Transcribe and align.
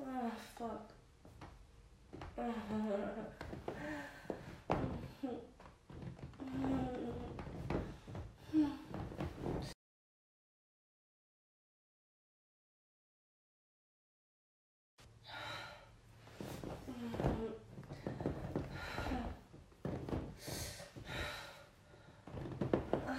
Oh, 0.00 0.30
fuck. 0.58 0.90
Ah. 2.38 4.07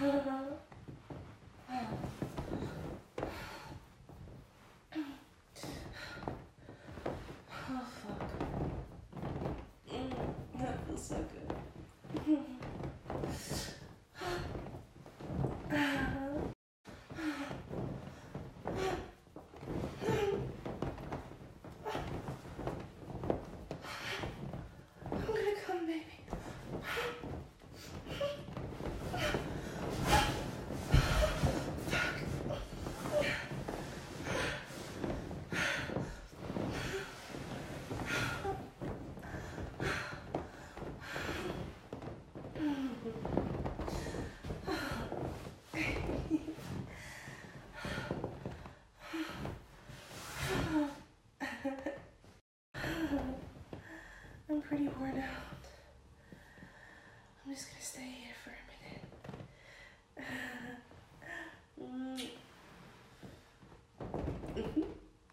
Uh-huh. 0.02 0.46